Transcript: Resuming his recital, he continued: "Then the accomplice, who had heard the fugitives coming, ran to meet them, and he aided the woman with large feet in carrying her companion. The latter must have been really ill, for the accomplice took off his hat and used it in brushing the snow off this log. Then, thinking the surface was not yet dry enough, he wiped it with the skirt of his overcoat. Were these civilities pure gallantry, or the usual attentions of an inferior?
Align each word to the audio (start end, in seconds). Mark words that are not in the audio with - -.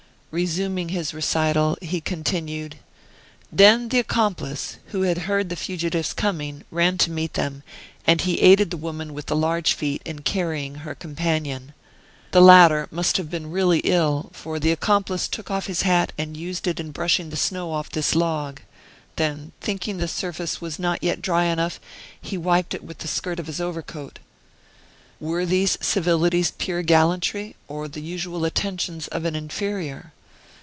Resuming 0.33 0.87
his 0.87 1.13
recital, 1.13 1.77
he 1.81 1.99
continued: 1.99 2.77
"Then 3.51 3.89
the 3.89 3.99
accomplice, 3.99 4.77
who 4.85 5.01
had 5.01 5.17
heard 5.27 5.49
the 5.49 5.57
fugitives 5.57 6.13
coming, 6.13 6.63
ran 6.71 6.97
to 6.99 7.11
meet 7.11 7.33
them, 7.33 7.63
and 8.07 8.21
he 8.21 8.39
aided 8.39 8.69
the 8.71 8.77
woman 8.77 9.13
with 9.13 9.29
large 9.29 9.73
feet 9.73 10.01
in 10.05 10.19
carrying 10.21 10.75
her 10.75 10.95
companion. 10.95 11.73
The 12.31 12.39
latter 12.39 12.87
must 12.91 13.17
have 13.17 13.29
been 13.29 13.51
really 13.51 13.79
ill, 13.79 14.29
for 14.31 14.57
the 14.57 14.71
accomplice 14.71 15.27
took 15.27 15.51
off 15.51 15.65
his 15.67 15.81
hat 15.81 16.13
and 16.17 16.37
used 16.37 16.65
it 16.65 16.79
in 16.79 16.91
brushing 16.91 17.29
the 17.29 17.35
snow 17.35 17.73
off 17.73 17.89
this 17.91 18.15
log. 18.15 18.61
Then, 19.17 19.51
thinking 19.59 19.97
the 19.97 20.07
surface 20.07 20.61
was 20.61 20.79
not 20.79 21.03
yet 21.03 21.21
dry 21.21 21.43
enough, 21.43 21.77
he 22.21 22.37
wiped 22.37 22.73
it 22.73 22.85
with 22.85 22.99
the 22.99 23.09
skirt 23.09 23.37
of 23.37 23.47
his 23.47 23.59
overcoat. 23.59 24.19
Were 25.19 25.45
these 25.45 25.77
civilities 25.81 26.51
pure 26.51 26.83
gallantry, 26.83 27.57
or 27.67 27.89
the 27.89 28.01
usual 28.01 28.45
attentions 28.45 29.09
of 29.09 29.25
an 29.25 29.35
inferior? 29.35 30.13